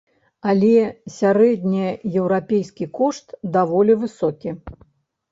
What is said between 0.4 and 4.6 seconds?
Але сярэднееўрапейскі кошт даволі высокі.